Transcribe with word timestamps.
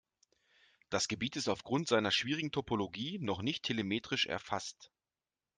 Das 0.89 1.07
Gebiet 1.07 1.35
ist 1.35 1.47
aufgrund 1.47 1.87
seiner 1.87 2.09
schwierigen 2.09 2.51
Topologie 2.51 3.19
noch 3.19 3.43
nicht 3.43 3.61
telemetrisch 3.61 4.25
erfasst. 4.25 4.89